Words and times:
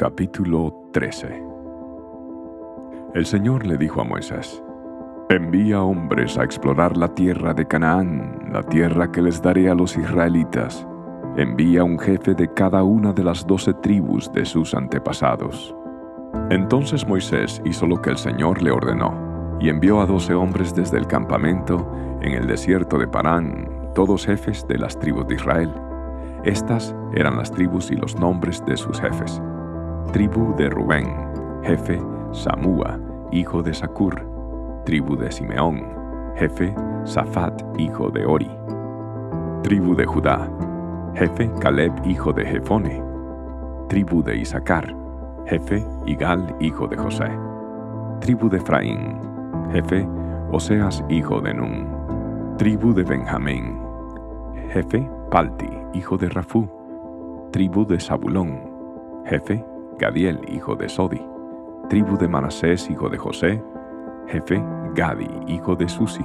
Capítulo 0.00 0.88
13 0.94 1.44
El 3.12 3.26
Señor 3.26 3.66
le 3.66 3.76
dijo 3.76 4.00
a 4.00 4.04
Moisés, 4.04 4.64
Envía 5.28 5.82
hombres 5.82 6.38
a 6.38 6.42
explorar 6.42 6.96
la 6.96 7.14
tierra 7.14 7.52
de 7.52 7.66
Canaán, 7.66 8.48
la 8.50 8.62
tierra 8.62 9.12
que 9.12 9.20
les 9.20 9.42
daré 9.42 9.68
a 9.68 9.74
los 9.74 9.98
israelitas. 9.98 10.86
Envía 11.36 11.84
un 11.84 11.98
jefe 11.98 12.32
de 12.32 12.50
cada 12.54 12.82
una 12.82 13.12
de 13.12 13.24
las 13.24 13.46
doce 13.46 13.74
tribus 13.74 14.32
de 14.32 14.46
sus 14.46 14.72
antepasados. 14.72 15.76
Entonces 16.48 17.06
Moisés 17.06 17.60
hizo 17.66 17.86
lo 17.86 18.00
que 18.00 18.08
el 18.08 18.16
Señor 18.16 18.62
le 18.62 18.70
ordenó, 18.70 19.58
y 19.60 19.68
envió 19.68 20.00
a 20.00 20.06
doce 20.06 20.32
hombres 20.32 20.74
desde 20.74 20.96
el 20.96 21.06
campamento 21.08 21.86
en 22.22 22.32
el 22.32 22.46
desierto 22.46 22.96
de 22.96 23.06
Parán, 23.06 23.68
todos 23.94 24.24
jefes 24.24 24.66
de 24.66 24.78
las 24.78 24.98
tribus 24.98 25.28
de 25.28 25.34
Israel. 25.34 25.74
Estas 26.42 26.96
eran 27.12 27.36
las 27.36 27.50
tribus 27.50 27.90
y 27.90 27.96
los 27.96 28.18
nombres 28.18 28.64
de 28.64 28.78
sus 28.78 28.98
jefes 28.98 29.42
Tribu 30.12 30.56
de 30.56 30.68
Rubén, 30.68 31.06
jefe 31.62 32.02
Samúa, 32.32 32.98
hijo 33.30 33.62
de 33.62 33.72
Sacur. 33.72 34.26
Tribu 34.84 35.14
de 35.14 35.30
Simeón, 35.30 35.86
jefe 36.34 36.74
Safat, 37.04 37.62
hijo 37.78 38.10
de 38.10 38.26
Ori. 38.26 38.50
Tribu 39.62 39.94
de 39.94 40.04
Judá, 40.04 40.50
jefe 41.14 41.48
Caleb, 41.60 41.92
hijo 42.04 42.32
de 42.32 42.44
Jefone. 42.44 43.00
Tribu 43.88 44.20
de 44.20 44.36
Isaacar, 44.38 44.96
jefe 45.46 45.86
Igal, 46.06 46.56
hijo 46.58 46.88
de 46.88 46.96
José. 46.96 47.30
Tribu 48.18 48.48
de 48.48 48.56
Efraín, 48.56 49.16
jefe 49.70 50.08
Oseas, 50.50 51.04
hijo 51.08 51.40
de 51.40 51.54
Nun. 51.54 51.86
Tribu 52.58 52.92
de 52.92 53.04
Benjamín, 53.04 53.78
jefe 54.72 55.08
Palti, 55.30 55.70
hijo 55.94 56.16
de 56.16 56.28
Rafú. 56.30 56.68
Tribu 57.52 57.86
de 57.86 58.00
Zabulón, 58.00 58.60
jefe 59.24 59.64
Gadiel, 60.00 60.40
hijo 60.48 60.74
de 60.74 60.88
Sodi, 60.88 61.20
tribu 61.90 62.16
de 62.16 62.26
Manasés, 62.26 62.88
hijo 62.88 63.10
de 63.10 63.18
José, 63.18 63.62
jefe 64.28 64.62
Gadi, 64.94 65.28
hijo 65.46 65.76
de 65.76 65.86
Susi, 65.88 66.24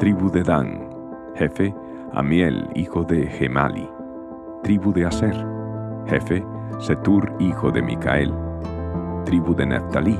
tribu 0.00 0.28
de 0.28 0.42
Dan, 0.42 0.90
jefe 1.36 1.72
Amiel, 2.12 2.68
hijo 2.74 3.04
de 3.04 3.28
Gemali, 3.28 3.88
tribu 4.64 4.92
de 4.92 5.06
Aser, 5.06 5.36
jefe 6.06 6.44
Setur, 6.80 7.32
hijo 7.38 7.70
de 7.70 7.80
Micael, 7.80 8.34
tribu 9.24 9.54
de 9.54 9.66
Neftalí, 9.66 10.18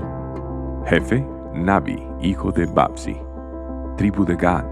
jefe 0.87 1.27
Nabi, 1.53 2.07
hijo 2.21 2.53
de 2.53 2.67
Babsi, 2.67 3.17
tribu 3.97 4.25
de 4.25 4.37
Gad, 4.37 4.67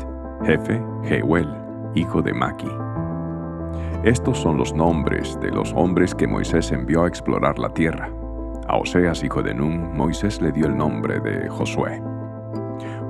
jefe 0.45 0.81
Jeuel, 1.03 1.49
hijo 1.97 2.23
de 2.23 2.33
Maki. 2.33 2.88
Estos 4.05 4.39
son 4.39 4.57
los 4.57 4.73
nombres 4.75 5.39
de 5.41 5.51
los 5.51 5.73
hombres 5.75 6.15
que 6.15 6.29
Moisés 6.29 6.71
envió 6.71 7.03
a 7.03 7.09
explorar 7.09 7.59
la 7.59 7.69
tierra. 7.71 8.09
A 8.69 8.77
Oseas, 8.77 9.25
hijo 9.25 9.43
de 9.43 9.53
Nun, 9.53 9.97
Moisés 9.97 10.41
le 10.41 10.53
dio 10.53 10.67
el 10.67 10.77
nombre 10.77 11.19
de 11.19 11.49
Josué. 11.49 12.01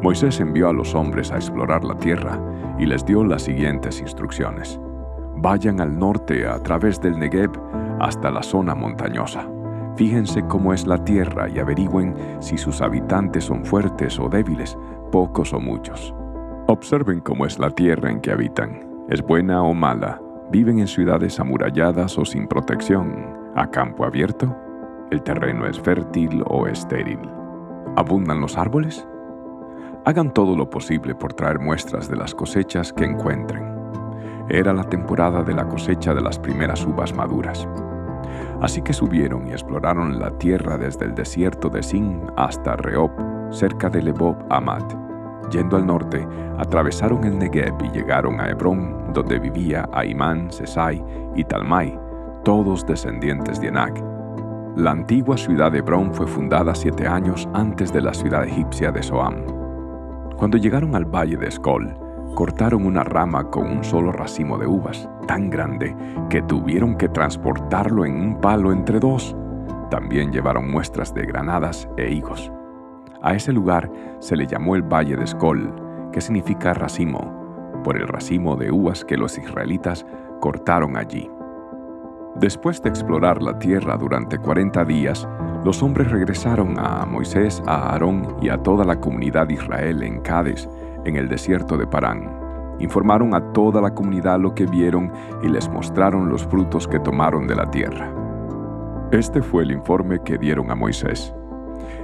Moisés 0.03 0.41
envió 0.41 0.71
a 0.71 0.73
los 0.73 0.95
hombres 0.95 1.31
a 1.31 1.37
explorar 1.37 1.85
la 1.85 1.95
tierra 1.95 2.41
y 2.79 2.87
les 2.87 3.05
dio 3.05 3.23
las 3.23 3.43
siguientes 3.43 4.01
instrucciones. 4.01 4.81
Vayan 5.37 5.81
al 5.83 5.99
norte 5.99 6.47
a 6.47 6.59
través 6.63 7.01
del 7.03 7.19
Negev 7.19 7.51
hasta 8.01 8.31
la 8.31 8.43
zona 8.43 8.75
montañosa. 8.75 9.47
Fíjense 9.97 10.43
cómo 10.47 10.73
es 10.73 10.87
la 10.87 11.05
tierra 11.05 11.51
y 11.51 11.59
averigüen 11.59 12.15
si 12.39 12.57
sus 12.57 12.81
habitantes 12.81 13.45
son 13.45 13.65
fuertes 13.65 14.19
o 14.19 14.31
débiles, 14.31 14.79
pocos 15.13 15.53
o 15.53 15.61
muchos. 15.61 16.15
Observen 16.67 17.21
cómo 17.21 17.45
es 17.45 17.59
la 17.59 17.71
tierra 17.71 18.11
en 18.11 18.21
que 18.21 18.31
habitan. 18.31 18.89
¿Es 19.11 19.21
buena 19.21 19.63
o 19.63 19.75
mala? 19.75 20.21
¿Viven 20.51 20.79
en 20.79 20.87
ciudades 20.87 21.39
amuralladas 21.41 22.17
o 22.17 22.25
sin 22.25 22.49
protección? 22.49 23.37
¿A 23.55 23.71
campo 23.71 24.07
abierto? 24.07 24.57
¿El 25.11 25.23
terreno 25.23 25.67
es 25.67 25.79
fértil 25.79 26.43
o 26.47 26.67
estéril? 26.67 27.19
¿Abundan 27.97 28.41
los 28.41 28.57
árboles? 28.57 29.07
Hagan 30.07 30.33
todo 30.33 30.57
lo 30.57 30.71
posible 30.71 31.15
por 31.15 31.35
traer 31.35 31.59
muestras 31.59 32.09
de 32.09 32.17
las 32.17 32.35
cosechas 32.35 32.95
que 32.95 33.05
encuentren. 33.05 33.63
Era 34.49 34.73
la 34.73 34.85
temporada 34.85 35.43
de 35.43 35.53
la 35.53 35.69
cosecha 35.69 36.15
de 36.15 36.23
las 36.23 36.39
primeras 36.39 36.83
uvas 36.87 37.15
maduras. 37.15 37.69
Así 38.63 38.81
que 38.81 38.95
subieron 38.95 39.49
y 39.49 39.51
exploraron 39.51 40.19
la 40.19 40.31
tierra 40.39 40.79
desde 40.79 41.05
el 41.05 41.15
desierto 41.15 41.69
de 41.69 41.83
Sin 41.83 42.23
hasta 42.39 42.75
Rehob, 42.75 43.11
cerca 43.51 43.91
de 43.91 44.01
Lebob 44.01 44.37
Amat 44.49 45.08
Yendo 45.51 45.77
al 45.77 45.87
norte, 45.87 46.27
atravesaron 46.59 47.25
el 47.25 47.39
Negev 47.39 47.75
y 47.83 47.91
llegaron 47.91 48.41
a 48.41 48.49
Hebrón, 48.49 49.13
donde 49.15 49.39
vivía 49.39 49.89
Aimán, 49.93 50.53
Sesai 50.53 51.03
y 51.35 51.45
Talmai, 51.45 51.99
todos 52.45 52.87
descendientes 52.87 53.61
de 53.61 53.69
Enac. 53.69 54.03
La 54.77 54.91
antigua 54.91 55.37
ciudad 55.37 55.73
de 55.73 55.79
Hebrón 55.79 56.13
fue 56.13 56.27
fundada 56.27 56.75
siete 56.75 57.07
años 57.07 57.49
antes 57.55 57.93
de 57.93 58.03
la 58.03 58.13
ciudad 58.13 58.45
egipcia 58.45 58.93
de 58.93 59.03
Soam. 59.03 59.37
Cuando 60.37 60.59
llegaron 60.59 60.95
al 60.95 61.05
valle 61.05 61.37
de 61.37 61.49
Escol, 61.49 61.97
cortaron 62.35 62.87
una 62.87 63.03
rama 63.03 63.51
con 63.51 63.67
un 63.67 63.83
solo 63.83 64.13
racimo 64.13 64.59
de 64.59 64.67
uvas, 64.67 65.09
tan 65.27 65.51
grande 65.51 65.97
que 66.31 66.43
tuvieron 66.43 66.97
que 66.97 67.09
transportarlo 67.09 68.05
en 68.05 68.15
un 68.15 68.41
palo 68.41 68.71
entre 68.71 69.01
dos. 69.01 69.35
También 69.91 70.31
llevaron 70.31 70.71
muestras 70.71 71.13
de 71.13 71.27
granadas 71.27 71.89
e 71.97 72.13
higos. 72.13 72.53
A 73.23 73.35
ese 73.35 73.53
lugar 73.53 73.91
se 74.21 74.37
le 74.37 74.47
llamó 74.47 74.77
el 74.77 74.83
Valle 74.83 75.17
de 75.17 75.25
Escol, 75.25 75.75
que 76.13 76.21
significa 76.21 76.75
racimo, 76.75 77.81
por 77.83 77.97
el 77.97 78.07
racimo 78.07 78.57
de 78.57 78.71
uvas 78.71 79.05
que 79.05 79.17
los 79.17 79.37
israelitas 79.39 80.07
cortaron 80.41 80.97
allí. 80.97 81.29
Después 82.37 82.81
de 82.83 82.91
explorar 82.91 83.43
la 83.43 83.59
tierra 83.59 83.97
durante 83.97 84.39
40 84.39 84.85
días, 84.85 85.29
los 85.65 85.83
hombres 85.83 86.11
regresaron 86.11 86.79
a 86.79 87.05
Moisés, 87.05 87.61
a 87.67 87.91
Aarón 87.91 88.37
y 88.41 88.49
a 88.49 88.59
toda 88.59 88.85
la 88.85 89.01
comunidad 89.01 89.49
de 89.49 89.55
Israel 89.55 90.03
en 90.05 90.21
Cades, 90.21 90.69
en 91.05 91.17
el 91.17 91.29
desierto 91.29 91.77
de 91.77 91.87
Parán. 91.87 92.39
Informaron 92.79 93.35
a 93.35 93.53
toda 93.53 93.81
la 93.81 93.93
comunidad 93.93 94.39
lo 94.39 94.55
que 94.55 94.67
vieron 94.67 95.13
y 95.43 95.49
les 95.49 95.69
mostraron 95.69 96.29
los 96.29 96.47
frutos 96.47 96.87
que 96.87 97.01
tomaron 97.01 97.49
de 97.49 97.57
la 97.57 97.69
tierra. 97.71 98.13
Este 99.11 99.43
fue 99.43 99.65
el 99.65 99.73
informe 99.73 100.21
que 100.23 100.39
dieron 100.39 100.71
a 100.71 100.77
Moisés. 100.77 101.35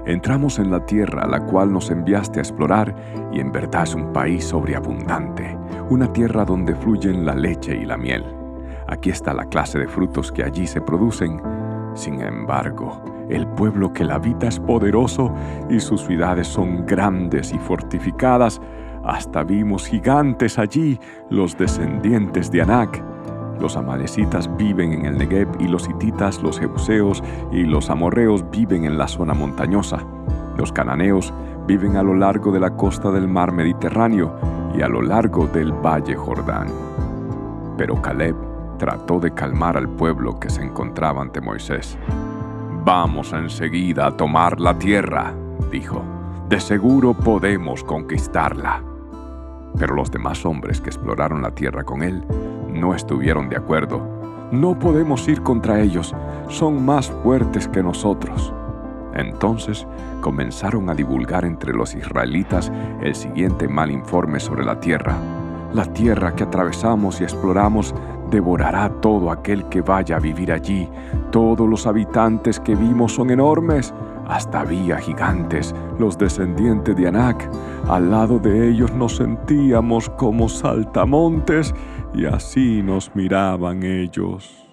Entramos 0.06 0.59
en 0.59 0.70
la 0.70 0.84
tierra 0.84 1.22
a 1.22 1.28
la 1.28 1.41
cual 1.41 1.72
nos 1.72 1.91
enviaste 1.91 2.38
a 2.38 2.42
explorar 2.42 2.94
y 3.32 3.41
en 3.41 3.50
verdad 3.50 3.84
es 3.84 3.94
un 3.94 4.12
país 4.12 4.44
sobreabundante, 4.44 5.56
una 5.88 6.12
tierra 6.12 6.44
donde 6.44 6.75
fluyen 6.75 7.25
la 7.25 7.34
leche 7.34 7.75
y 7.75 7.87
la 7.87 7.97
miel. 7.97 8.25
Aquí 8.87 9.09
está 9.09 9.32
la 9.32 9.47
clase 9.47 9.78
de 9.78 9.88
frutos 9.88 10.31
que 10.31 10.44
allí 10.44 10.66
se 10.66 10.82
producen. 10.82 11.41
Sin 11.94 12.20
embargo, 12.20 13.03
el 13.31 13.47
pueblo 13.47 13.94
que 13.94 14.04
la 14.04 14.16
habita 14.16 14.48
es 14.48 14.60
poderoso 14.60 15.32
y 15.70 15.81
sus 15.81 16.03
ciudades 16.03 16.48
son 16.48 16.84
grandes 16.84 17.54
y 17.54 17.59
fortificadas. 17.59 18.60
Hasta 19.04 19.42
vimos 19.42 19.86
gigantes 19.86 20.59
allí, 20.59 21.00
los 21.31 21.56
descendientes 21.56 22.50
de 22.50 22.60
Anak 22.60 23.14
los 23.65 23.79
amalecitas 23.79 24.55
viven 24.59 24.93
en 24.93 25.07
el 25.07 25.17
Negev 25.17 25.49
y 25.59 25.69
los 25.69 25.89
hititas, 25.89 26.43
los 26.43 26.61
jebuseos 26.61 27.25
y 27.51 27.63
los 27.63 27.89
amorreos 27.89 28.45
viven 28.51 28.85
en 28.85 28.99
la 28.99 29.09
zona 29.09 29.33
montañosa. 29.33 30.05
Los 30.59 30.71
cananeos 30.71 31.33
viven 31.67 31.97
a 31.97 32.03
lo 32.03 32.13
largo 32.15 32.53
de 32.53 32.61
la 32.61 32.77
costa 32.77 33.11
del 33.11 33.27
mar 33.27 33.53
Mediterráneo 33.53 34.35
y 34.77 34.83
a 34.83 34.89
lo 34.89 35.01
largo 35.01 35.47
del 35.47 35.73
valle 35.73 36.15
Jordán. 36.15 36.67
Pero 37.79 38.03
Caleb 38.03 38.37
trató 38.79 39.19
de 39.19 39.33
calmar 39.33 39.79
al 39.79 39.89
pueblo 39.89 40.39
que 40.39 40.51
se 40.51 40.63
encontraba 40.63 41.23
ante 41.23 41.41
Moisés. 41.41 41.97
Vamos 42.85 43.33
enseguida 43.33 44.09
a 44.09 44.15
tomar 44.15 44.61
la 44.61 44.79
tierra, 44.79 45.33
dijo. 45.71 46.03
De 46.51 46.61
seguro 46.61 47.15
podemos 47.15 47.83
conquistarla. 47.83 48.94
Pero 49.79 49.95
los 49.95 50.11
demás 50.11 50.45
hombres 50.45 50.81
que 50.81 50.91
exploraron 50.91 51.43
la 51.43 51.51
tierra 51.51 51.85
con 51.85 52.03
él 52.03 52.25
no 52.69 52.95
estuvieron 52.95 53.49
de 53.49 53.57
acuerdo. 53.57 54.07
No 54.53 54.79
podemos 54.79 55.27
ir 55.29 55.43
contra 55.43 55.81
ellos, 55.81 56.15
son 56.49 56.84
más 56.84 57.10
fuertes 57.10 57.66
que 57.69 57.83
nosotros. 57.83 58.53
Entonces 59.15 59.87
comenzaron 60.21 60.91
a 60.91 60.95
divulgar 60.95 61.45
entre 61.45 61.72
los 61.72 61.95
israelitas 61.95 62.71
el 63.01 63.15
siguiente 63.15 63.69
mal 63.69 63.91
informe 63.91 64.41
sobre 64.41 64.65
la 64.65 64.81
tierra. 64.81 65.16
La 65.72 65.87
tierra 65.87 66.34
que 66.34 66.45
atravesamos 66.45 67.21
y 67.21 67.25
exploramos 67.25 67.95
devorará 68.34 68.89
todo 69.01 69.31
aquel 69.31 69.65
que 69.69 69.81
vaya 69.81 70.16
a 70.16 70.21
vivir 70.21 70.51
allí. 70.51 70.89
Todos 71.31 71.69
los 71.69 71.86
habitantes 71.86 72.59
que 72.59 72.75
vimos 72.75 73.13
son 73.13 73.31
enormes. 73.31 73.95
Hasta 74.27 74.60
había 74.60 74.98
gigantes, 74.98 75.72
los 76.01 76.19
descendientes 76.19 76.97
de 76.97 77.07
Anak. 77.07 77.48
Al 77.89 78.10
lado 78.10 78.41
de 78.41 78.71
ellos 78.71 78.92
nos 78.92 79.16
sentíamos 79.16 80.10
como 80.10 80.48
saltamontes 80.48 81.72
y 82.13 82.25
así 82.27 82.83
nos 82.83 83.15
miraban 83.15 83.84
ellos. 83.84 84.64